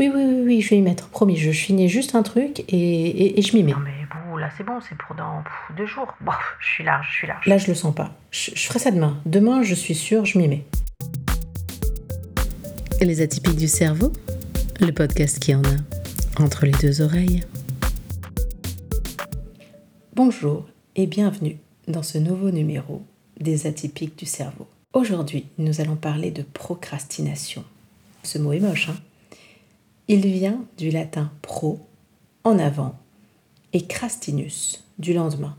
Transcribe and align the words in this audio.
Oui, 0.00 0.10
oui, 0.12 0.24
oui, 0.24 0.42
oui, 0.44 0.60
je 0.60 0.70
vais 0.70 0.78
y 0.78 0.82
mettre, 0.82 1.06
promis. 1.08 1.36
Je 1.36 1.52
finis 1.52 1.88
juste 1.88 2.16
un 2.16 2.24
truc 2.24 2.64
et, 2.66 2.74
et, 2.74 3.38
et 3.38 3.42
je 3.42 3.56
m'y 3.56 3.62
mets. 3.62 3.70
Non 3.70 3.78
mais 3.78 3.92
bon, 4.10 4.36
là 4.36 4.50
c'est 4.56 4.64
bon, 4.64 4.80
c'est 4.80 4.98
pour 4.98 5.14
dans 5.14 5.40
pff, 5.44 5.76
deux 5.76 5.86
jours. 5.86 6.12
Bon, 6.20 6.32
je 6.60 6.66
suis 6.66 6.82
large, 6.82 7.06
je 7.12 7.16
suis 7.18 7.26
large. 7.28 7.46
Là, 7.46 7.58
je 7.58 7.68
le 7.68 7.74
sens 7.74 7.94
pas. 7.94 8.12
Je, 8.32 8.50
je 8.56 8.66
ferai 8.66 8.80
ça 8.80 8.90
demain. 8.90 9.16
Demain, 9.24 9.62
je 9.62 9.76
suis 9.76 9.94
sûre, 9.94 10.24
je 10.24 10.36
m'y 10.38 10.48
mets. 10.48 10.64
Les 13.00 13.20
atypiques 13.20 13.54
du 13.54 13.68
cerveau, 13.68 14.12
le 14.80 14.90
podcast 14.90 15.38
qui 15.38 15.54
en 15.54 15.62
a 15.62 16.42
entre 16.42 16.66
les 16.66 16.72
deux 16.72 17.00
oreilles. 17.00 17.44
Bonjour 20.16 20.66
et 20.96 21.06
bienvenue 21.06 21.58
dans 21.86 22.02
ce 22.02 22.18
nouveau 22.18 22.50
numéro 22.50 23.02
des 23.38 23.68
atypiques 23.68 24.18
du 24.18 24.26
cerveau. 24.26 24.66
Aujourd'hui, 24.92 25.46
nous 25.58 25.80
allons 25.80 25.96
parler 25.96 26.32
de 26.32 26.42
procrastination. 26.42 27.62
Ce 28.24 28.38
mot 28.38 28.52
est 28.52 28.60
moche, 28.60 28.88
hein? 28.88 28.96
Il 30.06 30.26
vient 30.26 30.62
du 30.76 30.90
latin 30.90 31.32
pro, 31.40 31.80
en 32.44 32.58
avant, 32.58 32.94
et 33.72 33.86
crastinus, 33.86 34.84
du 34.98 35.14
lendemain. 35.14 35.56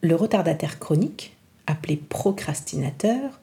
Le 0.00 0.14
retardataire 0.14 0.78
chronique, 0.78 1.36
appelé 1.66 1.96
procrastinateur, 1.96 3.40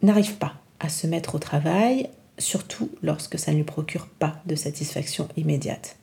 n'arrive 0.00 0.36
pas 0.36 0.54
à 0.78 0.88
se 0.88 1.08
mettre 1.08 1.34
au 1.34 1.38
travail, 1.40 2.08
surtout 2.38 2.88
lorsque 3.02 3.36
ça 3.36 3.50
ne 3.50 3.56
lui 3.56 3.64
procure 3.64 4.06
pas 4.06 4.40
de 4.46 4.54
satisfaction 4.54 5.26
immédiate. 5.36 5.96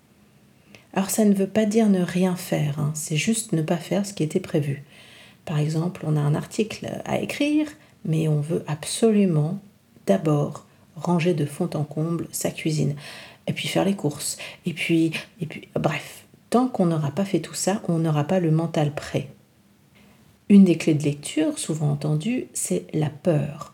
Alors 0.94 1.10
ça 1.10 1.24
ne 1.24 1.34
veut 1.34 1.48
pas 1.48 1.66
dire 1.66 1.88
ne 1.88 2.02
rien 2.02 2.36
faire, 2.36 2.78
hein, 2.80 2.92
c'est 2.94 3.16
juste 3.16 3.54
ne 3.54 3.62
pas 3.62 3.78
faire 3.78 4.06
ce 4.06 4.14
qui 4.14 4.24
était 4.24 4.42
prévu. 4.42 4.84
Par 5.46 5.60
exemple, 5.60 6.04
on 6.06 6.18
a 6.18 6.22
un 6.22 6.36
article 6.36 6.90
à 7.06 7.20
écrire, 7.20 7.68
mais 8.04 8.28
on 8.28 8.42
veut 8.42 8.66
absolument 8.68 9.60
d'abord 10.08 10.66
ranger 10.96 11.34
de 11.34 11.46
fond 11.46 11.70
en 11.74 11.84
comble 11.84 12.28
sa 12.32 12.52
cuisine, 12.52 12.96
et 13.50 13.54
puis 13.54 13.68
faire 13.68 13.84
les 13.84 13.96
courses, 13.96 14.38
et 14.68 14.74
puis, 14.74 15.12
et 15.42 15.48
puis, 15.48 15.68
bref, 15.74 16.26
tant 16.52 16.68
qu'on 16.68 16.86
n'aura 16.86 17.10
pas 17.10 17.26
fait 17.26 17.40
tout 17.40 17.56
ça, 17.56 17.82
on 17.88 17.98
n'aura 17.98 18.24
pas 18.24 18.40
le 18.40 18.52
mental 18.52 18.94
prêt. 18.94 19.28
Une 20.50 20.64
des 20.64 20.78
clés 20.78 20.94
de 20.94 21.04
lecture, 21.04 21.58
souvent 21.58 21.92
entendue, 21.92 22.46
c'est 22.54 22.86
la 22.94 23.10
peur. 23.10 23.74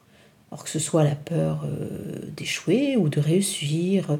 Or 0.52 0.63
que 0.63 0.69
ce 0.69 0.80
soit 0.80 1.03
la 1.03 1.16
peur 1.16 1.66
euh, 1.66 2.31
d'échouer 2.38 2.95
ou 2.95 3.09
de 3.09 3.19
réussir, 3.19 4.17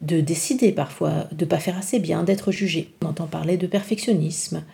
de 0.00 0.20
décider 0.20 0.72
parfois, 0.72 1.28
de 1.30 1.44
ne 1.44 1.48
pas 1.48 1.58
faire 1.58 1.78
assez 1.78 2.00
bien, 2.00 2.24
d'être 2.24 2.50
jugé. 2.50 2.92
On 3.02 3.06
entend 3.06 3.26
parler 3.26 3.56
de 3.56 3.68
perfectionnisme. 3.68 4.64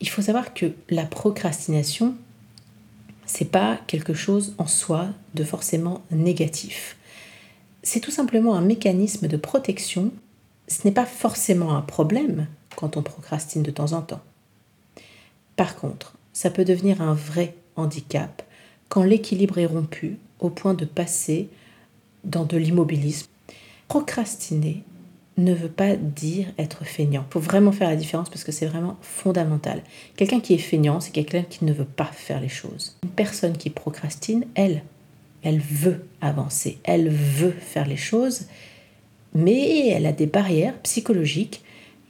Il 0.00 0.08
faut 0.08 0.22
savoir 0.22 0.52
que 0.52 0.72
la 0.88 1.04
procrastination, 1.04 2.16
c'est 3.24 3.50
pas 3.50 3.78
quelque 3.86 4.14
chose 4.14 4.54
en 4.58 4.66
soi 4.66 5.08
de 5.34 5.44
forcément 5.44 6.02
négatif. 6.10 6.96
C'est 7.82 8.00
tout 8.00 8.10
simplement 8.10 8.54
un 8.54 8.60
mécanisme 8.60 9.26
de 9.26 9.36
protection. 9.36 10.12
Ce 10.68 10.80
n'est 10.84 10.94
pas 10.94 11.06
forcément 11.06 11.74
un 11.74 11.82
problème 11.82 12.46
quand 12.76 12.96
on 12.96 13.02
procrastine 13.02 13.62
de 13.62 13.70
temps 13.70 13.92
en 13.92 14.02
temps. 14.02 14.20
Par 15.56 15.76
contre, 15.76 16.14
ça 16.32 16.50
peut 16.50 16.64
devenir 16.64 17.02
un 17.02 17.14
vrai 17.14 17.54
handicap 17.76 18.42
quand 18.88 19.02
l'équilibre 19.02 19.58
est 19.58 19.66
rompu 19.66 20.18
au 20.38 20.50
point 20.50 20.74
de 20.74 20.84
passer 20.84 21.48
dans 22.24 22.44
de 22.44 22.56
l'immobilisme. 22.56 23.28
Procrastiner 23.88 24.82
ne 25.38 25.54
veut 25.54 25.68
pas 25.70 25.96
dire 25.96 26.48
être 26.58 26.84
feignant. 26.84 27.24
Il 27.28 27.32
faut 27.32 27.40
vraiment 27.40 27.72
faire 27.72 27.88
la 27.88 27.96
différence 27.96 28.28
parce 28.28 28.44
que 28.44 28.52
c'est 28.52 28.66
vraiment 28.66 28.96
fondamental. 29.00 29.82
Quelqu'un 30.16 30.40
qui 30.40 30.54
est 30.54 30.58
feignant, 30.58 31.00
c'est 31.00 31.12
quelqu'un 31.12 31.42
qui 31.42 31.64
ne 31.64 31.72
veut 31.72 31.84
pas 31.84 32.10
faire 32.12 32.40
les 32.40 32.48
choses. 32.48 32.98
Une 33.02 33.10
personne 33.10 33.56
qui 33.56 33.70
procrastine, 33.70 34.44
elle, 34.54 34.82
elle 35.42 35.60
veut 35.60 36.04
avancer, 36.20 36.78
elle 36.84 37.08
veut 37.08 37.52
faire 37.52 37.86
les 37.86 37.96
choses, 37.96 38.42
mais 39.34 39.88
elle 39.88 40.06
a 40.06 40.12
des 40.12 40.26
barrières 40.26 40.76
psychologiques 40.82 41.62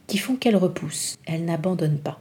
qui 0.07 0.17
font 0.17 0.35
qu'elle 0.35 0.57
repousse, 0.57 1.17
elle 1.25 1.45
n'abandonne 1.45 1.97
pas. 1.97 2.19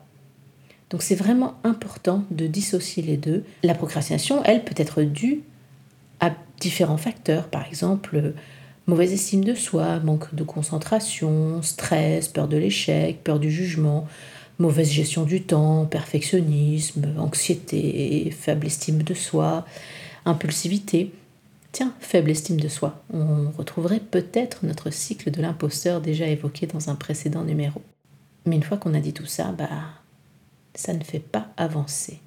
Donc 0.91 1.03
c'est 1.03 1.14
vraiment 1.14 1.55
important 1.64 2.25
de 2.31 2.47
dissocier 2.47 3.03
les 3.03 3.16
deux. 3.16 3.44
La 3.62 3.75
procrastination, 3.75 4.43
elle, 4.44 4.65
peut 4.65 4.75
être 4.76 5.03
due 5.03 5.43
à 6.20 6.32
différents 6.59 6.97
facteurs, 6.97 7.49
par 7.49 7.66
exemple 7.66 8.34
mauvaise 8.91 9.12
estime 9.12 9.44
de 9.44 9.54
soi, 9.54 10.00
manque 10.00 10.34
de 10.34 10.43
concentration, 10.43 11.62
stress, 11.62 12.28
peur 12.28 12.49
de 12.49 12.56
l'échec, 12.56 13.22
peur 13.22 13.38
du 13.38 13.50
jugement, 13.50 14.06
mauvaise 14.59 14.91
gestion 14.91 15.22
du 15.22 15.43
temps, 15.43 15.87
perfectionnisme, 15.87 17.15
anxiété, 17.19 18.34
faible 18.37 18.66
estime 18.66 19.03
de 19.03 19.15
soi, 19.15 19.65
impulsivité. 20.25 21.12
Tiens, 21.72 21.94
faible 22.00 22.31
estime 22.31 22.60
de 22.60 22.69
soi. 22.69 23.03
On 23.12 23.50
retrouverait 23.56 24.00
peut-être 24.00 24.64
notre 24.64 24.91
cycle 24.91 25.31
de 25.31 25.41
l'imposteur 25.41 26.00
déjà 26.00 26.26
évoqué 26.26 26.66
dans 26.66 26.91
un 26.91 26.94
précédent 26.94 27.44
numéro. 27.44 27.82
Mais 28.47 28.56
une 28.56 28.62
fois 28.62 28.76
qu'on 28.76 28.94
a 28.94 29.00
dit 29.00 29.12
tout 29.12 29.26
ça, 29.26 29.53
bah, 29.53 29.69
ça 30.75 30.92
ne 30.92 31.04
fait 31.04 31.20
pas 31.20 31.48
avancer. 31.56 32.20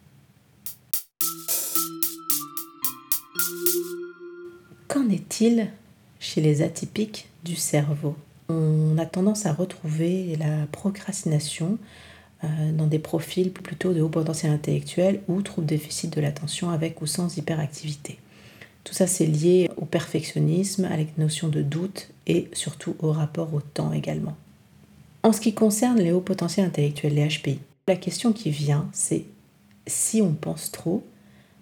Qu'en 4.88 5.10
est-il 5.10 5.70
chez 6.20 6.40
les 6.40 6.62
atypiques 6.62 7.28
du 7.44 7.56
cerveau? 7.56 8.16
On 8.48 8.98
a 8.98 9.06
tendance 9.06 9.46
à 9.46 9.54
retrouver 9.54 10.36
la 10.38 10.68
procrastination 10.68 11.78
dans 12.74 12.88
des 12.88 13.00
profils 13.00 13.52
plutôt 13.52 13.94
de 13.94 14.02
haut 14.02 14.10
potentiel 14.10 14.52
intellectuel 14.52 15.22
ou 15.28 15.42
troubles 15.42 15.68
déficit 15.68 16.14
de 16.14 16.22
l'attention 16.22 16.70
avec 16.70 17.02
ou 17.02 17.08
sans 17.08 17.38
hyperactivité. 17.38 18.20
Tout 18.84 18.94
ça, 18.94 19.08
c'est 19.08 19.26
lié 19.26 19.70
au 19.78 19.86
perfectionnisme, 19.86 20.86
à 20.86 20.98
la 20.98 21.04
notion 21.18 21.48
de 21.48 21.62
doute 21.62 22.10
et 22.28 22.50
surtout 22.54 22.96
au 23.00 23.12
rapport 23.12 23.54
au 23.54 23.62
temps 23.62 23.94
également. 23.94 24.36
En 25.24 25.32
ce 25.32 25.40
qui 25.40 25.54
concerne 25.54 26.00
les 26.00 26.12
hauts 26.12 26.20
potentiels 26.20 26.66
intellectuels, 26.66 27.16
les 27.16 27.28
HPI, 27.28 27.60
la 27.88 27.96
question 27.96 28.34
qui 28.34 28.50
vient, 28.50 28.90
c'est 28.92 29.24
si 29.88 30.22
on 30.22 30.34
pense 30.34 30.72
trop, 30.72 31.04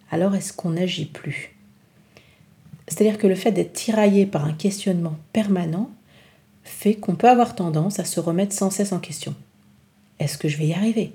alors 0.10 0.36
est-ce 0.36 0.52
qu'on 0.52 0.72
n'agit 0.72 1.06
plus? 1.06 1.56
C'est-à-dire 2.88 3.18
que 3.18 3.28
le 3.28 3.36
fait 3.36 3.52
d'être 3.52 3.74
tiraillé 3.74 4.26
par 4.26 4.46
un 4.46 4.54
questionnement 4.54 5.16
permanent 5.32 5.92
fait 6.64 6.96
qu'on 6.96 7.16
peut 7.16 7.30
avoir 7.30 7.56
tendance 7.56 8.00
à 8.00 8.06
se 8.06 8.20
remettre 8.20 8.54
sans 8.54 8.70
cesse 8.70 8.92
en 8.92 9.00
question. 9.00 9.36
Est-ce 10.22 10.38
que 10.38 10.48
je 10.48 10.58
vais 10.58 10.68
y 10.68 10.74
arriver? 10.74 11.14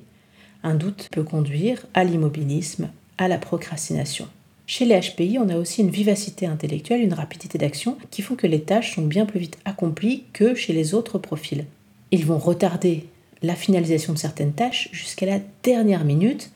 Un 0.65 0.75
doute 0.75 1.09
peut 1.12 1.22
conduire 1.22 1.87
à 1.94 2.03
l'immobilisme, 2.03 2.91
à 3.19 3.28
la 3.28 3.39
procrastination. 3.39 4.27
Chez 4.67 4.84
les 4.84 4.99
HPI, 4.99 5.39
on 5.39 5.49
a 5.49 5.56
aussi 5.56 5.83
une 5.83 5.91
vivacité 5.91 6.47
intellectuelle, 6.47 7.03
une 7.03 7.15
rapidité 7.15 7.56
d'action 7.56 7.99
qui 8.11 8.21
font 8.21 8.34
que 8.34 8.49
les 8.49 8.62
tâches 8.62 8.97
sont 8.97 9.06
bien 9.06 9.25
plus 9.25 9.39
vite 9.39 9.59
accomplies 9.65 10.25
que 10.33 10.56
chez 10.56 10.72
les 10.72 10.93
autres 10.93 11.19
profils. 11.19 11.66
Ils 12.11 12.27
vont 12.27 12.39
retarder 12.39 13.06
la 13.43 13.55
finalisation 13.55 14.12
de 14.12 14.19
certaines 14.19 14.55
tâches 14.55 14.89
jusqu'à 14.91 15.27
la 15.27 15.39
dernière 15.62 16.05
minute, 16.05 16.50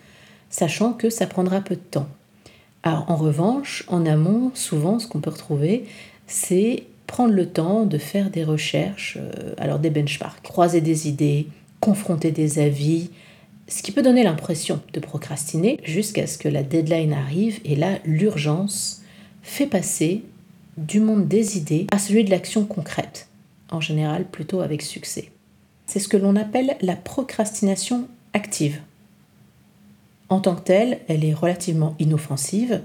sachant 0.48 0.92
que 0.92 1.08
ça 1.08 1.28
prendra 1.28 1.60
peu 1.60 1.76
de 1.76 1.80
temps. 1.80 2.08
Alors, 2.82 3.08
en 3.08 3.16
revanche, 3.16 3.84
en 3.86 4.04
amont, 4.06 4.50
souvent, 4.54 4.98
ce 4.98 5.06
qu'on 5.06 5.20
peut 5.20 5.30
retrouver, 5.30 5.84
c'est 6.26 6.82
prendre 7.06 7.32
le 7.32 7.46
temps 7.46 7.84
de 7.84 7.98
faire 7.98 8.30
des 8.30 8.42
recherches, 8.42 9.18
euh, 9.20 9.54
alors 9.56 9.78
des 9.78 9.90
benchmarks, 9.90 10.42
croiser 10.42 10.80
des 10.80 11.06
idées, 11.06 11.46
confronter 11.80 12.30
des 12.30 12.58
avis, 12.58 13.10
ce 13.68 13.82
qui 13.82 13.92
peut 13.92 14.02
donner 14.02 14.22
l'impression 14.22 14.80
de 14.92 15.00
procrastiner 15.00 15.80
jusqu'à 15.84 16.26
ce 16.26 16.38
que 16.38 16.48
la 16.48 16.62
deadline 16.62 17.12
arrive 17.12 17.60
et 17.64 17.76
là, 17.76 17.98
l'urgence 18.04 19.02
fait 19.42 19.66
passer 19.66 20.22
du 20.76 21.00
monde 21.00 21.28
des 21.28 21.56
idées 21.56 21.86
à 21.92 21.98
celui 21.98 22.24
de 22.24 22.30
l'action 22.30 22.64
concrète, 22.64 23.28
en 23.70 23.80
général 23.80 24.24
plutôt 24.24 24.60
avec 24.60 24.82
succès. 24.82 25.30
C'est 25.86 25.98
ce 25.98 26.08
que 26.08 26.16
l'on 26.16 26.36
appelle 26.36 26.76
la 26.80 26.96
procrastination 26.96 28.08
active. 28.32 28.80
En 30.28 30.40
tant 30.40 30.54
que 30.54 30.62
telle, 30.62 31.00
elle 31.08 31.24
est 31.24 31.34
relativement 31.34 31.96
inoffensive 31.98 32.80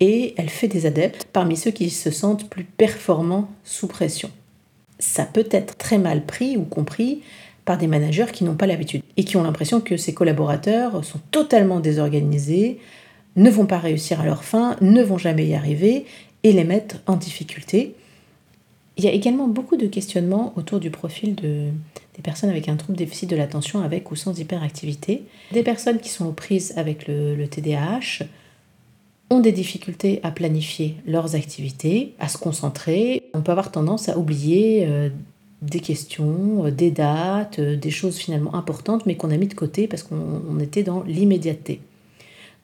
et 0.00 0.34
elle 0.36 0.48
fait 0.48 0.68
des 0.68 0.86
adeptes 0.86 1.28
parmi 1.32 1.56
ceux 1.56 1.70
qui 1.70 1.90
se 1.90 2.10
sentent 2.10 2.48
plus 2.48 2.64
performants 2.64 3.50
sous 3.64 3.86
pression. 3.86 4.30
Ça 4.98 5.24
peut 5.24 5.48
être 5.50 5.76
très 5.76 5.98
mal 5.98 6.24
pris 6.24 6.56
ou 6.56 6.64
compris 6.64 7.22
par 7.68 7.76
des 7.76 7.86
managers 7.86 8.32
qui 8.32 8.44
n'ont 8.44 8.54
pas 8.54 8.66
l'habitude 8.66 9.02
et 9.18 9.24
qui 9.24 9.36
ont 9.36 9.42
l'impression 9.42 9.82
que 9.82 9.98
ces 9.98 10.14
collaborateurs 10.14 11.04
sont 11.04 11.20
totalement 11.30 11.80
désorganisés, 11.80 12.78
ne 13.36 13.50
vont 13.50 13.66
pas 13.66 13.76
réussir 13.76 14.22
à 14.22 14.24
leur 14.24 14.42
fin, 14.42 14.78
ne 14.80 15.02
vont 15.02 15.18
jamais 15.18 15.46
y 15.46 15.54
arriver 15.54 16.06
et 16.44 16.52
les 16.52 16.64
mettent 16.64 17.02
en 17.06 17.16
difficulté. 17.16 17.94
Il 18.96 19.04
y 19.04 19.06
a 19.06 19.12
également 19.12 19.48
beaucoup 19.48 19.76
de 19.76 19.86
questionnements 19.86 20.54
autour 20.56 20.80
du 20.80 20.88
profil 20.88 21.34
de, 21.34 21.66
des 22.16 22.22
personnes 22.22 22.48
avec 22.48 22.70
un 22.70 22.76
trouble 22.76 22.96
déficit 22.96 23.28
de 23.28 23.36
l'attention 23.36 23.82
avec 23.82 24.10
ou 24.10 24.16
sans 24.16 24.38
hyperactivité, 24.40 25.24
des 25.52 25.62
personnes 25.62 25.98
qui 25.98 26.08
sont 26.08 26.24
aux 26.24 26.32
prises 26.32 26.72
avec 26.78 27.06
le, 27.06 27.36
TDAH 27.48 28.24
ont 29.28 29.40
des 29.40 29.52
difficultés 29.52 30.20
à 30.22 30.30
planifier 30.30 30.94
leurs 31.06 31.34
activités, 31.34 32.14
à 32.18 32.28
se 32.28 32.38
concentrer. 32.38 33.24
On 33.34 33.42
peut 33.42 33.52
avoir 33.52 33.70
tendance 33.70 34.08
à 34.08 34.16
oublier 34.16 34.86
euh, 34.86 35.10
des 35.62 35.80
questions, 35.80 36.66
euh, 36.66 36.70
des 36.70 36.90
dates, 36.90 37.58
euh, 37.58 37.76
des 37.76 37.90
choses 37.90 38.16
finalement 38.16 38.54
importantes, 38.54 39.06
mais 39.06 39.16
qu'on 39.16 39.30
a 39.30 39.36
mis 39.36 39.48
de 39.48 39.54
côté 39.54 39.88
parce 39.88 40.02
qu'on 40.02 40.58
était 40.60 40.82
dans 40.82 41.02
l'immédiateté. 41.02 41.80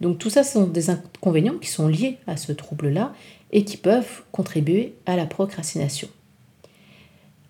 Donc 0.00 0.18
tout 0.18 0.30
ça, 0.30 0.44
sont 0.44 0.66
des 0.66 0.90
inconvénients 0.90 1.58
qui 1.60 1.68
sont 1.68 1.88
liés 1.88 2.18
à 2.26 2.36
ce 2.36 2.52
trouble-là 2.52 3.12
et 3.52 3.64
qui 3.64 3.76
peuvent 3.76 4.22
contribuer 4.32 4.94
à 5.06 5.16
la 5.16 5.26
procrastination. 5.26 6.08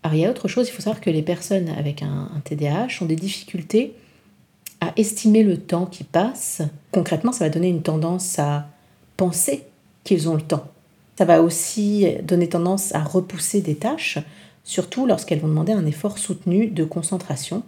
Alors 0.02 0.14
il 0.14 0.20
y 0.20 0.26
a 0.26 0.30
autre 0.30 0.48
chose, 0.48 0.68
il 0.68 0.72
faut 0.72 0.82
savoir 0.82 1.00
que 1.00 1.10
les 1.10 1.22
personnes 1.22 1.70
avec 1.70 2.02
un, 2.02 2.30
un 2.34 2.40
TDAH 2.40 3.02
ont 3.02 3.06
des 3.06 3.16
difficultés 3.16 3.94
à 4.80 4.92
estimer 4.96 5.42
le 5.42 5.56
temps 5.56 5.86
qui 5.86 6.04
passe. 6.04 6.60
Concrètement, 6.92 7.32
ça 7.32 7.44
va 7.44 7.50
donner 7.50 7.68
une 7.68 7.82
tendance 7.82 8.38
à 8.38 8.68
penser 9.16 9.64
qu'ils 10.04 10.28
ont 10.28 10.34
le 10.34 10.42
temps. 10.42 10.68
Ça 11.16 11.24
va 11.24 11.42
aussi 11.42 12.06
donner 12.22 12.48
tendance 12.48 12.94
à 12.94 13.02
repousser 13.02 13.60
des 13.60 13.76
tâches, 13.76 14.18
surtout 14.64 15.06
lorsqu'elles 15.06 15.40
vont 15.40 15.48
demander 15.48 15.72
un 15.72 15.86
effort 15.86 16.18
soutenu 16.18 16.66
de 16.66 16.84
concentration. 16.84 17.62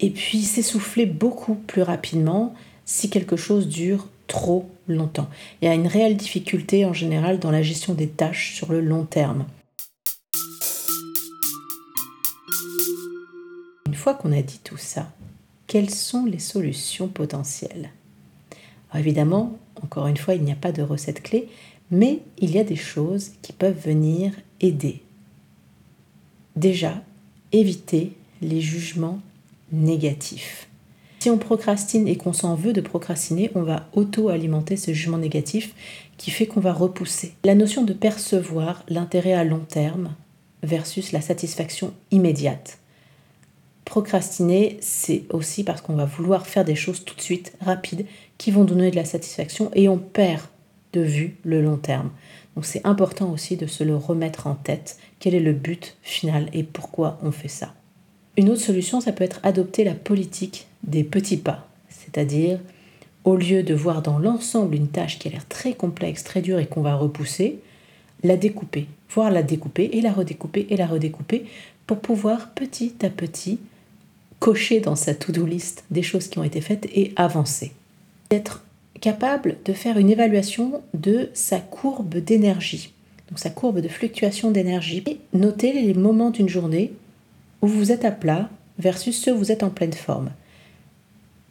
Et 0.00 0.10
puis 0.10 0.42
s'essouffler 0.42 1.06
beaucoup 1.06 1.54
plus 1.54 1.82
rapidement 1.82 2.54
si 2.84 3.08
quelque 3.08 3.36
chose 3.36 3.68
dure 3.68 4.08
trop 4.26 4.68
longtemps. 4.88 5.28
Il 5.60 5.66
y 5.66 5.68
a 5.68 5.74
une 5.74 5.86
réelle 5.86 6.16
difficulté 6.16 6.84
en 6.84 6.92
général 6.92 7.38
dans 7.38 7.50
la 7.50 7.62
gestion 7.62 7.94
des 7.94 8.08
tâches 8.08 8.54
sur 8.54 8.72
le 8.72 8.80
long 8.80 9.04
terme. 9.04 9.46
Une 13.86 13.94
fois 13.94 14.14
qu'on 14.14 14.32
a 14.32 14.42
dit 14.42 14.60
tout 14.62 14.76
ça, 14.76 15.12
quelles 15.66 15.90
sont 15.90 16.24
les 16.26 16.38
solutions 16.38 17.08
potentielles? 17.08 17.90
Évidemment, 18.94 19.58
encore 19.82 20.06
une 20.06 20.16
fois, 20.16 20.34
il 20.34 20.42
n'y 20.42 20.52
a 20.52 20.56
pas 20.56 20.72
de 20.72 20.82
recette 20.82 21.22
clé, 21.22 21.48
mais 21.90 22.20
il 22.38 22.50
y 22.50 22.58
a 22.58 22.64
des 22.64 22.76
choses 22.76 23.32
qui 23.42 23.52
peuvent 23.52 23.78
venir 23.78 24.32
aider. 24.60 25.02
Déjà, 26.56 27.02
éviter 27.52 28.12
les 28.40 28.60
jugements 28.60 29.20
négatifs. 29.72 30.68
Si 31.18 31.30
on 31.30 31.38
procrastine 31.38 32.08
et 32.08 32.16
qu'on 32.16 32.32
s'en 32.32 32.54
veut 32.54 32.72
de 32.72 32.80
procrastiner, 32.80 33.50
on 33.54 33.62
va 33.62 33.88
auto-alimenter 33.94 34.76
ce 34.76 34.92
jugement 34.92 35.18
négatif 35.18 35.74
qui 36.16 36.30
fait 36.30 36.46
qu'on 36.46 36.60
va 36.60 36.72
repousser. 36.72 37.34
La 37.44 37.54
notion 37.54 37.82
de 37.82 37.92
percevoir 37.92 38.84
l'intérêt 38.88 39.32
à 39.32 39.44
long 39.44 39.64
terme 39.68 40.14
versus 40.62 41.12
la 41.12 41.20
satisfaction 41.20 41.92
immédiate. 42.10 42.78
Procrastiner, 43.84 44.78
c'est 44.80 45.24
aussi 45.30 45.62
parce 45.62 45.80
qu'on 45.80 45.94
va 45.94 46.06
vouloir 46.06 46.46
faire 46.46 46.64
des 46.64 46.74
choses 46.74 47.04
tout 47.04 47.14
de 47.14 47.20
suite, 47.20 47.54
rapides, 47.60 48.06
qui 48.38 48.50
vont 48.50 48.64
donner 48.64 48.90
de 48.90 48.96
la 48.96 49.04
satisfaction 49.04 49.70
et 49.74 49.88
on 49.88 49.98
perd 49.98 50.42
de 50.92 51.00
vue 51.00 51.36
le 51.44 51.62
long 51.62 51.76
terme. 51.76 52.10
Donc 52.56 52.64
c'est 52.64 52.84
important 52.84 53.30
aussi 53.30 53.56
de 53.56 53.66
se 53.66 53.84
le 53.84 53.94
remettre 53.94 54.46
en 54.46 54.54
tête. 54.54 54.98
Quel 55.20 55.34
est 55.34 55.40
le 55.40 55.52
but 55.52 55.96
final 56.02 56.48
et 56.52 56.62
pourquoi 56.62 57.18
on 57.22 57.30
fait 57.30 57.48
ça? 57.48 57.74
Une 58.38 58.50
autre 58.50 58.62
solution, 58.62 59.00
ça 59.00 59.12
peut 59.12 59.24
être 59.24 59.40
adopter 59.42 59.84
la 59.84 59.94
politique 59.94 60.66
des 60.82 61.04
petits 61.04 61.36
pas. 61.36 61.68
C'est-à-dire, 61.88 62.58
au 63.24 63.36
lieu 63.36 63.62
de 63.62 63.74
voir 63.74 64.02
dans 64.02 64.18
l'ensemble 64.18 64.74
une 64.74 64.88
tâche 64.88 65.18
qui 65.18 65.28
a 65.28 65.30
l'air 65.30 65.46
très 65.46 65.74
complexe, 65.74 66.24
très 66.24 66.42
dure 66.42 66.58
et 66.58 66.66
qu'on 66.66 66.82
va 66.82 66.96
repousser, 66.96 67.60
la 68.22 68.36
découper, 68.36 68.86
voir 69.10 69.30
la 69.30 69.42
découper 69.42 69.90
et 69.92 70.00
la 70.00 70.12
redécouper 70.12 70.66
et 70.70 70.76
la 70.76 70.86
redécouper 70.86 71.44
pour 71.86 72.00
pouvoir 72.00 72.50
petit 72.50 72.94
à 73.02 73.10
petit 73.10 73.58
cocher 74.38 74.80
dans 74.80 74.96
sa 74.96 75.14
to-do 75.14 75.46
list 75.46 75.84
des 75.90 76.02
choses 76.02 76.28
qui 76.28 76.38
ont 76.38 76.44
été 76.44 76.60
faites 76.60 76.86
et 76.94 77.12
avancer. 77.16 77.72
Capable 79.00 79.56
de 79.64 79.72
faire 79.72 79.98
une 79.98 80.10
évaluation 80.10 80.82
de 80.94 81.30
sa 81.34 81.58
courbe 81.58 82.16
d'énergie, 82.16 82.92
donc 83.28 83.38
sa 83.38 83.50
courbe 83.50 83.80
de 83.80 83.88
fluctuation 83.88 84.50
d'énergie, 84.50 85.02
et 85.06 85.20
noter 85.32 85.72
les 85.72 85.94
moments 85.94 86.30
d'une 86.30 86.48
journée 86.48 86.92
où 87.62 87.66
vous 87.66 87.92
êtes 87.92 88.04
à 88.04 88.10
plat 88.10 88.48
versus 88.78 89.16
ceux 89.16 89.32
où 89.32 89.38
vous 89.38 89.52
êtes 89.52 89.62
en 89.62 89.70
pleine 89.70 89.92
forme. 89.92 90.30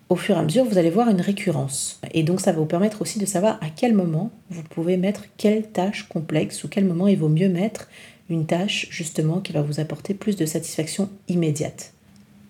Au 0.08 0.16
fur 0.16 0.36
et 0.36 0.40
à 0.40 0.44
mesure, 0.44 0.66
vous 0.66 0.78
allez 0.78 0.92
voir 0.92 1.10
une 1.10 1.22
récurrence. 1.22 2.00
Et 2.14 2.22
donc, 2.22 2.40
ça 2.40 2.52
va 2.52 2.60
vous 2.60 2.68
permettre 2.68 3.02
aussi 3.02 3.18
de 3.18 3.26
savoir 3.26 3.58
à 3.62 3.70
quel 3.76 3.96
moment 3.96 4.30
vous 4.52 4.62
pouvez 4.62 4.98
mettre 4.98 5.24
quelle 5.38 5.64
tâche 5.64 6.08
complexe 6.08 6.64
ou 6.64 6.68
quel 6.68 6.86
moment 6.86 7.08
il 7.08 7.18
vaut 7.18 7.30
mieux 7.30 7.50
mettre 7.50 7.90
une 8.30 8.46
tâche 8.46 8.88
justement 8.92 9.40
qui 9.40 9.52
va 9.52 9.64
vous 9.64 9.80
apporter 9.80 10.14
plus 10.14 10.36
de 10.36 10.46
satisfaction 10.46 11.10
immédiate. 11.28 11.94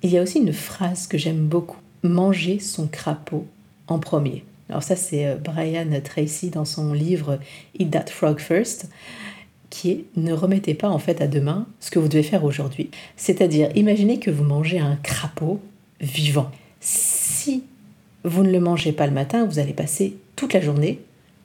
Il 0.04 0.12
y 0.12 0.18
a 0.18 0.22
aussi 0.22 0.40
une 0.40 0.54
phrase 0.54 1.08
que 1.08 1.18
j'aime 1.18 1.48
beaucoup 1.48 1.80
manger 2.04 2.60
son 2.60 2.88
crapaud 2.88 3.46
en 3.88 4.00
premier. 4.00 4.44
Alors 4.70 4.84
ça 4.84 4.96
c'est 4.96 5.28
euh, 5.28 5.36
Brian 5.36 5.88
Tracy 6.04 6.50
dans 6.50 6.66
son 6.66 6.94
livre 6.94 7.40
Eat 7.78 7.92
That 7.92 8.08
Frog 8.08 8.40
First 8.40 8.90
qui 9.70 9.92
est 9.92 10.06
ne 10.16 10.32
remettez 10.32 10.74
pas 10.74 10.90
en 10.90 11.00
fait 11.00 11.22
à 11.22 11.28
demain 11.28 11.68
ce 11.80 11.92
que 11.92 12.00
vous 12.00 12.08
devez 12.08 12.24
faire 12.24 12.44
aujourd'hui. 12.44 12.90
C'est-à-dire 13.18 13.70
imaginez 13.76 14.20
que 14.20 14.32
vous 14.32 14.44
mangez 14.44 14.80
un 14.80 14.96
crapaud 14.98 15.60
vivant. 16.00 16.52
Si 16.80 17.64
vous 18.24 18.44
ne 18.44 18.52
le 18.52 18.60
mangez 18.60 18.92
pas 18.92 19.08
le 19.08 19.14
matin, 19.14 19.46
vous 19.46 19.60
allez 19.60 19.74
passer 19.74 20.18
toute 20.36 20.54
la 20.54 20.62
journée 20.62 21.02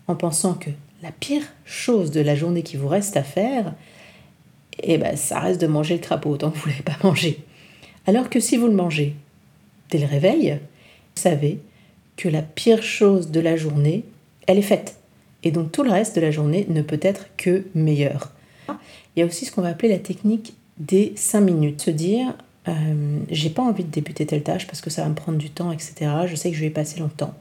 en 0.07 0.15
pensant 0.15 0.55
que 0.55 0.71
la 1.03 1.13
pire 1.13 1.43
chose 1.65 2.11
de 2.11 2.21
la 2.21 2.35
journée 2.35 2.63
qui 2.63 2.77
vous 2.77 2.89
reste 2.89 3.17
à 3.17 3.23
faire, 3.23 3.75
eh 4.83 4.99
ben, 4.99 5.17
ça 5.17 5.41
reste 5.41 5.61
de 5.61 5.67
manger 5.67 5.95
le 5.95 6.01
crapaud 6.01 6.37
tant 6.37 6.51
que 6.51 6.59
vous 6.59 6.69
ne 6.69 6.73
l'avez 6.73 6.85
pas 6.85 6.99
mangé. 7.03 7.45
Alors 8.07 8.31
que 8.31 8.41
si 8.41 8.57
vous 8.57 8.67
le 8.67 8.75
mangez 8.75 9.15
dès 9.91 9.99
le 9.99 10.07
réveil, 10.07 10.59
vous 11.17 11.23
savez 11.23 11.61
la 12.29 12.43
pire 12.43 12.83
chose 12.83 13.31
de 13.31 13.41
la 13.41 13.57
journée, 13.57 14.05
elle 14.47 14.59
est 14.59 14.63
faite. 14.63 14.97
Et 15.43 15.51
donc 15.51 15.73
tout 15.73 15.83
le 15.83 15.91
reste 15.91 16.17
de 16.17 16.21
la 16.21 16.31
journée 16.31 16.67
ne 16.69 16.83
peut 16.83 17.01
être 17.03 17.27
que 17.37 17.65
meilleur. 17.75 18.33
Il 18.69 19.21
y 19.21 19.23
a 19.23 19.27
aussi 19.27 19.45
ce 19.45 19.53
qu'on 19.53 19.63
va 19.63 19.69
appeler 19.69 19.89
la 19.89 19.99
technique 19.99 20.55
des 20.79 21.13
5 21.17 21.41
minutes. 21.41 21.81
Se 21.83 21.91
dire, 21.91 22.35
euh, 22.69 23.19
j'ai 23.31 23.51
pas 23.51 23.63
envie 23.63 23.85
de 23.85 23.91
débuter 23.91 24.27
telle 24.27 24.43
tâche 24.43 24.67
parce 24.67 24.81
que 24.81 24.91
ça 24.91 25.03
va 25.03 25.09
me 25.09 25.15
prendre 25.15 25.39
du 25.39 25.51
temps, 25.51 25.73
etc. 25.73 25.95
Je 26.27 26.37
sais 26.37 26.51
que 26.51 26.57
je 26.57 26.63
vais 26.63 26.71
passer 26.71 27.01
longtemps. 27.01 27.35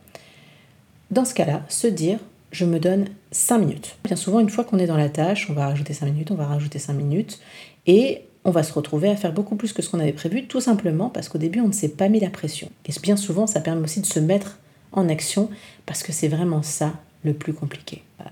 Dans 1.11 1.25
ce 1.25 1.33
cas-là, 1.33 1.63
se 1.69 1.87
dire, 1.87 2.19
je 2.51 2.65
me 2.65 2.79
donne 2.79 3.05
5 3.31 3.59
minutes. 3.59 3.97
Bien 4.03 4.15
souvent, 4.15 4.39
une 4.39 4.49
fois 4.49 4.63
qu'on 4.63 4.79
est 4.79 4.87
dans 4.87 4.97
la 4.97 5.09
tâche, 5.09 5.47
on 5.49 5.53
va 5.53 5.67
rajouter 5.67 5.93
5 5.93 6.07
minutes, 6.07 6.31
on 6.31 6.35
va 6.35 6.45
rajouter 6.45 6.79
5 6.79 6.93
minutes. 6.93 7.39
Et 7.85 8.21
on 8.45 8.51
va 8.51 8.63
se 8.63 8.73
retrouver 8.73 9.09
à 9.09 9.15
faire 9.15 9.33
beaucoup 9.33 9.55
plus 9.55 9.73
que 9.73 9.81
ce 9.81 9.89
qu'on 9.89 9.99
avait 9.99 10.13
prévu, 10.13 10.47
tout 10.47 10.61
simplement 10.61 11.09
parce 11.09 11.29
qu'au 11.29 11.37
début, 11.37 11.61
on 11.61 11.67
ne 11.67 11.73
s'est 11.73 11.89
pas 11.89 12.09
mis 12.09 12.19
la 12.19 12.29
pression. 12.29 12.69
Et 12.85 12.91
bien 13.01 13.17
souvent, 13.17 13.47
ça 13.47 13.59
permet 13.59 13.83
aussi 13.83 14.01
de 14.01 14.05
se 14.05 14.19
mettre 14.19 14.57
en 14.91 15.09
action 15.09 15.49
parce 15.85 16.03
que 16.03 16.11
c'est 16.11 16.27
vraiment 16.27 16.63
ça 16.63 16.93
le 17.23 17.33
plus 17.33 17.53
compliqué. 17.53 18.03
Euh, 18.21 18.23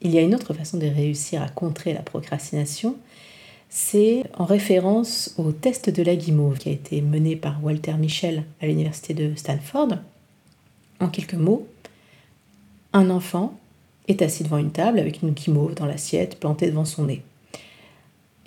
il 0.00 0.12
y 0.12 0.18
a 0.18 0.22
une 0.22 0.34
autre 0.34 0.54
façon 0.54 0.78
de 0.78 0.86
réussir 0.86 1.42
à 1.42 1.48
contrer 1.48 1.92
la 1.92 2.00
procrastination, 2.00 2.96
c'est 3.68 4.24
en 4.36 4.44
référence 4.44 5.34
au 5.38 5.52
test 5.52 5.90
de 5.90 6.02
la 6.02 6.16
guimauve 6.16 6.58
qui 6.58 6.70
a 6.70 6.72
été 6.72 7.00
mené 7.00 7.36
par 7.36 7.62
Walter 7.62 7.94
Michel 7.94 8.44
à 8.60 8.66
l'université 8.66 9.14
de 9.14 9.34
Stanford. 9.36 9.98
En 10.98 11.08
quelques 11.08 11.34
mots, 11.34 11.68
un 12.92 13.10
enfant 13.10 13.58
est 14.08 14.22
assis 14.22 14.42
devant 14.42 14.58
une 14.58 14.72
table 14.72 14.98
avec 14.98 15.22
une 15.22 15.30
guimauve 15.30 15.74
dans 15.74 15.86
l'assiette 15.86 16.40
plantée 16.40 16.66
devant 16.66 16.84
son 16.84 17.04
nez. 17.04 17.22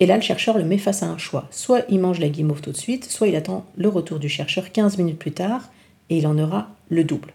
Et 0.00 0.06
là, 0.06 0.16
le 0.16 0.22
chercheur 0.22 0.58
le 0.58 0.64
met 0.64 0.76
face 0.76 1.02
à 1.02 1.06
un 1.06 1.16
choix. 1.16 1.46
Soit 1.50 1.84
il 1.88 2.00
mange 2.00 2.20
la 2.20 2.28
guimauve 2.28 2.60
tout 2.60 2.72
de 2.72 2.76
suite, 2.76 3.10
soit 3.10 3.28
il 3.28 3.36
attend 3.36 3.64
le 3.76 3.88
retour 3.88 4.18
du 4.18 4.28
chercheur 4.28 4.72
15 4.72 4.98
minutes 4.98 5.18
plus 5.18 5.32
tard 5.32 5.70
et 6.10 6.18
il 6.18 6.26
en 6.26 6.36
aura 6.36 6.68
le 6.90 7.04
double. 7.04 7.32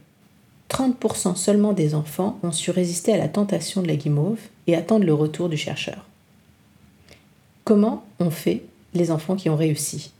30% 0.69 1.35
seulement 1.35 1.73
des 1.73 1.95
enfants 1.95 2.39
ont 2.43 2.51
su 2.51 2.71
résister 2.71 3.13
à 3.13 3.17
la 3.17 3.27
tentation 3.27 3.81
de 3.81 3.87
la 3.87 3.95
guimauve 3.95 4.39
et 4.67 4.75
attendre 4.75 5.05
le 5.05 5.13
retour 5.13 5.49
du 5.49 5.57
chercheur. 5.57 6.05
Comment 7.63 8.05
ont 8.19 8.29
fait 8.29 8.63
les 8.93 9.11
enfants 9.11 9.35
qui 9.35 9.49
ont 9.49 9.55
réussi? 9.55 10.11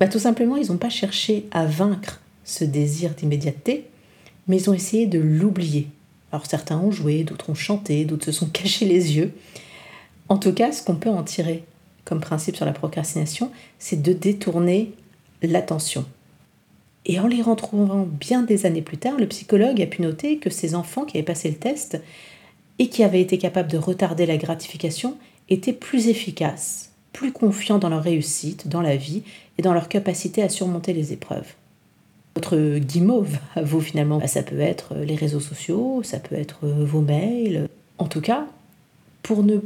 Bah, 0.00 0.08
Tout 0.08 0.18
simplement, 0.18 0.56
ils 0.56 0.70
n'ont 0.70 0.78
pas 0.78 0.90
cherché 0.90 1.46
à 1.50 1.66
vaincre 1.66 2.20
ce 2.44 2.64
désir 2.64 3.10
d'immédiateté, 3.14 3.86
mais 4.48 4.56
ils 4.56 4.70
ont 4.70 4.74
essayé 4.74 5.06
de 5.06 5.18
l'oublier. 5.18 5.88
Alors 6.32 6.46
certains 6.46 6.78
ont 6.78 6.90
joué, 6.90 7.24
d'autres 7.24 7.50
ont 7.50 7.54
chanté, 7.54 8.04
d'autres 8.04 8.26
se 8.26 8.32
sont 8.32 8.46
cachés 8.52 8.86
les 8.86 9.16
yeux. 9.16 9.32
En 10.28 10.38
tout 10.38 10.52
cas, 10.52 10.72
ce 10.72 10.82
qu'on 10.82 10.96
peut 10.96 11.10
en 11.10 11.22
tirer 11.22 11.64
comme 12.04 12.20
principe 12.20 12.56
sur 12.56 12.64
la 12.64 12.72
procrastination, 12.72 13.50
c'est 13.78 14.00
de 14.00 14.12
détourner 14.12 14.92
l'attention. 15.42 16.04
Et 17.08 17.20
en 17.20 17.28
les 17.28 17.40
retrouvant 17.40 18.04
bien 18.04 18.42
des 18.42 18.66
années 18.66 18.82
plus 18.82 18.98
tard, 18.98 19.16
le 19.16 19.28
psychologue 19.28 19.80
a 19.80 19.86
pu 19.86 20.02
noter 20.02 20.38
que 20.38 20.50
ces 20.50 20.74
enfants 20.74 21.04
qui 21.04 21.16
avaient 21.16 21.24
passé 21.24 21.48
le 21.48 21.54
test 21.54 22.00
et 22.80 22.88
qui 22.88 23.04
avaient 23.04 23.20
été 23.20 23.38
capables 23.38 23.70
de 23.70 23.78
retarder 23.78 24.26
la 24.26 24.36
gratification 24.36 25.16
étaient 25.48 25.72
plus 25.72 26.08
efficaces, 26.08 26.90
plus 27.12 27.30
confiants 27.30 27.78
dans 27.78 27.88
leur 27.88 28.02
réussite, 28.02 28.66
dans 28.66 28.82
la 28.82 28.96
vie 28.96 29.22
et 29.56 29.62
dans 29.62 29.72
leur 29.72 29.88
capacité 29.88 30.42
à 30.42 30.48
surmonter 30.48 30.92
les 30.92 31.12
épreuves. 31.12 31.54
Votre 32.34 32.78
guimauve 32.78 33.38
à 33.54 33.62
vous 33.62 33.80
finalement, 33.80 34.18
bah, 34.18 34.26
ça 34.26 34.42
peut 34.42 34.60
être 34.60 34.96
les 34.96 35.14
réseaux 35.14 35.40
sociaux, 35.40 36.02
ça 36.02 36.18
peut 36.18 36.34
être 36.34 36.66
vos 36.66 37.02
mails. 37.02 37.68
En 37.98 38.06
tout 38.06 38.20
cas, 38.20 38.46
pour 39.22 39.44
ne 39.44 39.58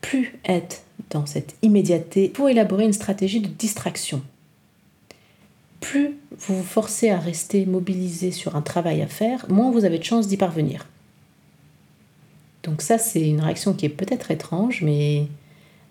plus 0.00 0.38
être 0.46 0.82
dans 1.10 1.26
cette 1.26 1.56
immédiateté, 1.60 2.30
pour 2.30 2.48
élaborer 2.48 2.84
une 2.84 2.94
stratégie 2.94 3.40
de 3.40 3.48
distraction 3.48 4.22
plus 5.80 6.16
vous 6.38 6.58
vous 6.58 6.62
forcez 6.62 7.10
à 7.10 7.18
rester 7.18 7.66
mobilisé 7.66 8.30
sur 8.30 8.56
un 8.56 8.62
travail 8.62 9.02
à 9.02 9.06
faire, 9.06 9.46
moins 9.50 9.70
vous 9.70 9.84
avez 9.84 9.98
de 9.98 10.04
chances 10.04 10.28
d'y 10.28 10.36
parvenir. 10.36 10.86
Donc 12.62 12.82
ça, 12.82 12.98
c'est 12.98 13.28
une 13.28 13.40
réaction 13.40 13.72
qui 13.72 13.86
est 13.86 13.90
peut-être 13.90 14.30
étrange, 14.30 14.82
mais 14.82 15.26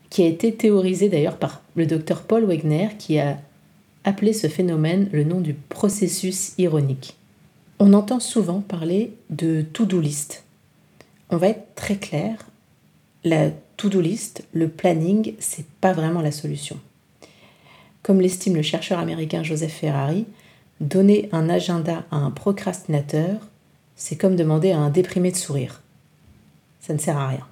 qui 0.09 0.23
a 0.23 0.27
été 0.27 0.53
théorisée 0.53 1.09
d'ailleurs 1.09 1.37
par 1.37 1.61
le 1.75 1.85
docteur 1.85 2.23
Paul 2.23 2.45
Wegner, 2.45 2.89
qui 2.97 3.19
a 3.19 3.37
appelé 4.03 4.33
ce 4.33 4.47
phénomène 4.47 5.09
le 5.11 5.23
nom 5.23 5.41
du 5.41 5.53
processus 5.53 6.53
ironique. 6.57 7.15
On 7.79 7.93
entend 7.93 8.19
souvent 8.19 8.61
parler 8.61 9.13
de 9.29 9.61
to-do 9.61 9.99
list. 9.99 10.43
On 11.29 11.37
va 11.37 11.49
être 11.49 11.75
très 11.75 11.95
clair, 11.95 12.49
la 13.23 13.51
to-do 13.77 14.01
list, 14.01 14.45
le 14.53 14.67
planning, 14.67 15.33
c'est 15.39 15.65
pas 15.81 15.93
vraiment 15.93 16.21
la 16.21 16.31
solution. 16.31 16.79
Comme 18.09 18.21
l'estime 18.21 18.55
le 18.55 18.63
chercheur 18.63 18.97
américain 18.97 19.43
Joseph 19.43 19.71
Ferrari, 19.71 20.25
donner 20.81 21.29
un 21.31 21.47
agenda 21.47 22.05
à 22.09 22.15
un 22.15 22.31
procrastinateur, 22.31 23.35
c'est 23.95 24.15
comme 24.15 24.35
demander 24.35 24.71
à 24.71 24.79
un 24.79 24.89
déprimé 24.89 25.29
de 25.29 25.35
sourire. 25.35 25.83
Ça 26.79 26.93
ne 26.93 26.97
sert 26.97 27.19
à 27.19 27.27
rien. 27.27 27.45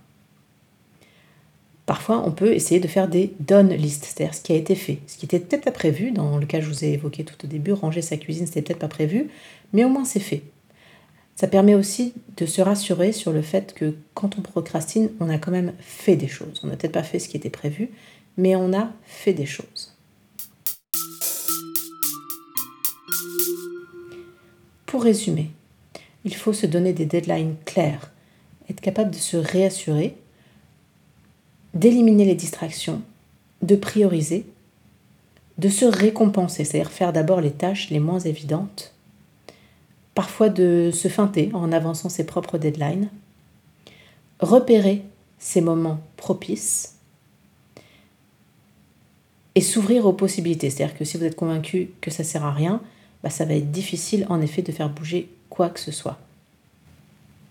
Parfois, 1.86 2.24
on 2.26 2.32
peut 2.32 2.54
essayer 2.54 2.80
de 2.80 2.88
faire 2.88 3.08
des 3.08 3.36
done 3.40 3.72
list, 3.72 4.06
c'est-à-dire 4.06 4.34
ce 4.34 4.42
qui 4.42 4.52
a 4.52 4.56
été 4.56 4.74
fait, 4.74 4.98
ce 5.06 5.18
qui 5.18 5.26
était 5.26 5.40
peut-être 5.40 5.66
pas 5.66 5.72
prévu. 5.72 6.10
Dans 6.10 6.40
le 6.40 6.48
cas 6.48 6.58
que 6.58 6.64
je 6.64 6.70
vous 6.72 6.84
ai 6.84 6.94
évoqué 6.94 7.24
tout 7.24 7.46
au 7.46 7.48
début, 7.48 7.74
ranger 7.74 8.02
sa 8.02 8.18
cuisine, 8.18 8.48
c'était 8.48 8.64
peut-être 8.64 8.80
pas 8.80 8.88
prévu, 8.88 9.30
mais 9.74 9.84
au 9.84 9.90
moins 9.90 10.06
c'est 10.06 10.20
fait. 10.20 10.42
Ça 11.36 11.48
permet 11.48 11.76
aussi 11.76 12.16
de 12.36 12.48
se 12.48 12.64
rassurer 12.64 13.12
sur 13.12 13.32
le 13.32 13.44
fait 13.44 13.76
que 13.76 13.94
quand 14.16 14.40
on 14.40 14.42
procrastine, 14.42 15.12
on 15.20 15.30
a 15.30 15.38
quand 15.38 15.52
même 15.52 15.74
fait 15.82 16.16
des 16.16 16.28
choses. 16.28 16.62
On 16.64 16.68
n'a 16.68 16.78
peut-être 16.78 16.94
pas 16.94 17.04
fait 17.04 17.20
ce 17.20 17.30
qui 17.30 17.38
était 17.38 17.52
prévu, 17.52 17.92
mais 18.38 18.56
on 18.56 18.74
a 18.74 18.90
fait 19.06 19.34
des 19.34 19.46
choses. 19.46 19.97
Pour 24.88 25.04
résumer, 25.04 25.52
il 26.24 26.34
faut 26.34 26.54
se 26.54 26.66
donner 26.66 26.94
des 26.94 27.06
deadlines 27.06 27.56
clairs, 27.66 28.12
être 28.70 28.82
capable 28.82 29.12
de 29.12 29.18
se 29.18 29.38
réassurer 29.38 30.16
d'éliminer 31.74 32.26
les 32.26 32.36
distractions, 32.36 33.02
de 33.62 33.76
prioriser, 33.76 34.46
de 35.58 35.70
se 35.70 35.86
récompenser, 35.86 36.64
c'est-à-dire 36.64 36.92
faire 36.92 37.14
d'abord 37.14 37.42
les 37.42 37.52
tâches 37.52 37.90
les 37.90 38.00
moins 38.00 38.20
évidentes, 38.20 38.94
parfois 40.16 40.48
de 40.48 40.90
se 40.94 41.10
feinter 41.10 41.52
en 41.54 41.72
avançant 41.74 42.10
ses 42.10 42.26
propres 42.26 42.58
deadlines, 42.58 43.10
repérer 44.40 45.04
ces 45.38 45.60
moments 45.62 46.00
propices 46.16 46.96
et 49.54 49.62
s'ouvrir 49.62 50.06
aux 50.06 50.14
possibilités. 50.14 50.70
C'est-à-dire 50.70 50.98
que 50.98 51.04
si 51.04 51.18
vous 51.18 51.26
êtes 51.26 51.36
convaincu 51.36 51.90
que 52.00 52.10
ça 52.10 52.24
ne 52.24 52.28
sert 52.28 52.46
à 52.46 52.54
rien, 52.54 52.82
bah, 53.24 53.30
ça 53.30 53.46
va 53.46 53.56
être 53.56 53.72
difficile 53.72 54.26
en 54.30 54.42
effet 54.42 54.62
de 54.62 54.72
faire 54.72 54.90
bouger 54.90 55.30
quoi 55.50 55.70
que 55.70 55.80
ce 55.80 55.92
soit. 55.92 56.20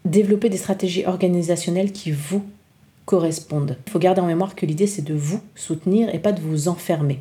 Développer 0.04 0.48
des 0.48 0.56
stratégies 0.56 1.06
organisationnelles 1.06 1.92
qui 1.92 2.12
vous 2.12 2.44
correspondent. 3.04 3.76
Il 3.86 3.90
faut 3.90 3.98
garder 3.98 4.20
en 4.20 4.26
mémoire 4.26 4.54
que 4.54 4.66
l'idée 4.66 4.86
c'est 4.86 5.02
de 5.02 5.14
vous 5.14 5.40
soutenir 5.54 6.14
et 6.14 6.18
pas 6.18 6.32
de 6.32 6.40
vous 6.40 6.68
enfermer. 6.68 7.20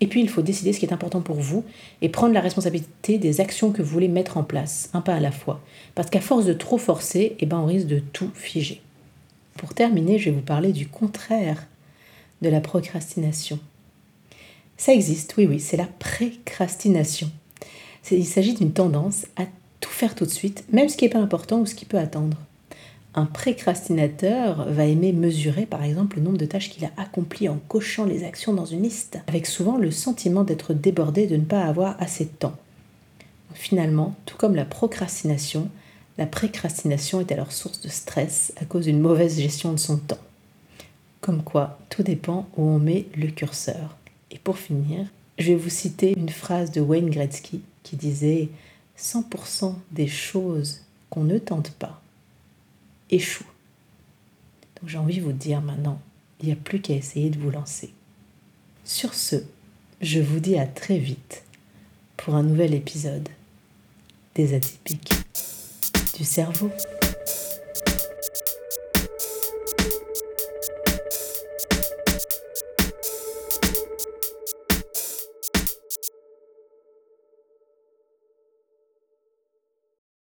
Et 0.00 0.08
puis 0.08 0.20
il 0.20 0.28
faut 0.28 0.42
décider 0.42 0.72
ce 0.72 0.80
qui 0.80 0.86
est 0.86 0.92
important 0.92 1.20
pour 1.20 1.36
vous 1.36 1.64
et 2.00 2.08
prendre 2.08 2.34
la 2.34 2.40
responsabilité 2.40 3.18
des 3.18 3.40
actions 3.40 3.70
que 3.70 3.82
vous 3.82 3.92
voulez 3.92 4.08
mettre 4.08 4.36
en 4.36 4.42
place, 4.42 4.90
un 4.94 5.00
pas 5.00 5.14
à 5.14 5.20
la 5.20 5.30
fois. 5.30 5.60
Parce 5.94 6.10
qu'à 6.10 6.20
force 6.20 6.44
de 6.44 6.52
trop 6.52 6.78
forcer, 6.78 7.36
eh 7.38 7.46
ben, 7.46 7.58
on 7.58 7.66
risque 7.66 7.86
de 7.86 8.00
tout 8.00 8.30
figer. 8.34 8.82
Pour 9.56 9.74
terminer, 9.74 10.18
je 10.18 10.26
vais 10.26 10.36
vous 10.36 10.42
parler 10.42 10.72
du 10.72 10.88
contraire 10.88 11.68
de 12.40 12.48
la 12.48 12.60
procrastination. 12.60 13.60
Ça 14.76 14.92
existe, 14.92 15.34
oui, 15.36 15.46
oui, 15.46 15.60
c'est 15.60 15.76
la 15.76 15.86
précrastination. 15.86 17.30
Il 18.10 18.26
s'agit 18.26 18.54
d'une 18.54 18.72
tendance 18.72 19.26
à 19.36 19.44
tout 19.80 19.90
faire 19.90 20.14
tout 20.14 20.26
de 20.26 20.30
suite, 20.30 20.64
même 20.72 20.88
ce 20.88 20.96
qui 20.96 21.04
n'est 21.04 21.10
pas 21.10 21.18
important 21.18 21.60
ou 21.60 21.66
ce 21.66 21.74
qui 21.74 21.84
peut 21.84 21.98
attendre. 21.98 22.36
Un 23.14 23.26
précrastinateur 23.26 24.66
va 24.70 24.86
aimer 24.86 25.12
mesurer 25.12 25.66
par 25.66 25.84
exemple 25.84 26.16
le 26.16 26.22
nombre 26.22 26.38
de 26.38 26.46
tâches 26.46 26.70
qu'il 26.70 26.84
a 26.84 26.90
accomplies 26.96 27.48
en 27.48 27.60
cochant 27.68 28.06
les 28.06 28.24
actions 28.24 28.54
dans 28.54 28.64
une 28.64 28.82
liste, 28.82 29.18
avec 29.26 29.46
souvent 29.46 29.76
le 29.76 29.90
sentiment 29.90 30.44
d'être 30.44 30.72
débordé, 30.72 31.26
de 31.26 31.36
ne 31.36 31.44
pas 31.44 31.62
avoir 31.62 32.00
assez 32.00 32.24
de 32.24 32.30
temps. 32.30 32.56
Finalement, 33.54 34.14
tout 34.24 34.38
comme 34.38 34.54
la 34.54 34.64
procrastination, 34.64 35.68
la 36.16 36.26
précrastination 36.26 37.20
est 37.20 37.32
alors 37.32 37.52
source 37.52 37.82
de 37.82 37.88
stress 37.88 38.52
à 38.60 38.64
cause 38.64 38.86
d'une 38.86 39.00
mauvaise 39.00 39.38
gestion 39.38 39.72
de 39.72 39.78
son 39.78 39.98
temps. 39.98 40.18
Comme 41.20 41.42
quoi, 41.42 41.78
tout 41.90 42.02
dépend 42.02 42.48
où 42.56 42.62
on 42.62 42.78
met 42.78 43.06
le 43.14 43.28
curseur. 43.28 43.96
Et 44.30 44.38
pour 44.38 44.58
finir, 44.58 45.06
je 45.38 45.48
vais 45.48 45.56
vous 45.56 45.70
citer 45.70 46.14
une 46.16 46.30
phrase 46.30 46.70
de 46.70 46.80
Wayne 46.80 47.10
Gretzky 47.10 47.60
qui 47.82 47.96
disait 47.96 48.48
100% 48.98 49.74
des 49.90 50.08
choses 50.08 50.82
qu'on 51.10 51.24
ne 51.24 51.38
tente 51.38 51.70
pas 51.72 52.00
échoue. 53.10 53.44
Donc 54.80 54.88
j'ai 54.88 54.98
envie 54.98 55.18
de 55.18 55.22
vous 55.22 55.32
dire 55.32 55.60
maintenant, 55.60 56.00
il 56.40 56.46
n'y 56.46 56.52
a 56.52 56.56
plus 56.56 56.80
qu'à 56.80 56.94
essayer 56.94 57.30
de 57.30 57.38
vous 57.38 57.50
lancer. 57.50 57.92
Sur 58.84 59.14
ce, 59.14 59.36
je 60.00 60.20
vous 60.20 60.40
dis 60.40 60.58
à 60.58 60.66
très 60.66 60.98
vite 60.98 61.44
pour 62.16 62.34
un 62.34 62.42
nouvel 62.42 62.74
épisode 62.74 63.28
des 64.34 64.54
atypiques 64.54 65.12
du 66.16 66.24
cerveau. 66.24 66.70